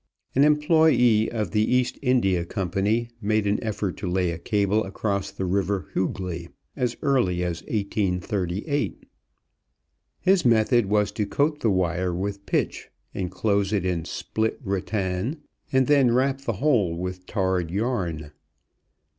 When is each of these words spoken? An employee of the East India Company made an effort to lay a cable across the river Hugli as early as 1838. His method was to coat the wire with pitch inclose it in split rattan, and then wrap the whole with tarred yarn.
An 0.33 0.43
employee 0.43 1.29
of 1.31 1.51
the 1.51 1.61
East 1.63 1.99
India 2.01 2.43
Company 2.43 3.09
made 3.21 3.45
an 3.45 3.63
effort 3.63 3.97
to 3.97 4.09
lay 4.09 4.31
a 4.31 4.39
cable 4.39 4.83
across 4.83 5.29
the 5.29 5.45
river 5.45 5.89
Hugli 5.93 6.49
as 6.75 6.97
early 7.03 7.43
as 7.43 7.61
1838. 7.65 9.05
His 10.19 10.43
method 10.43 10.87
was 10.87 11.11
to 11.11 11.27
coat 11.27 11.59
the 11.59 11.69
wire 11.69 12.15
with 12.15 12.47
pitch 12.47 12.89
inclose 13.13 13.71
it 13.71 13.85
in 13.85 14.03
split 14.03 14.59
rattan, 14.63 15.43
and 15.71 15.85
then 15.85 16.11
wrap 16.11 16.41
the 16.41 16.53
whole 16.53 16.97
with 16.97 17.27
tarred 17.27 17.69
yarn. 17.69 18.31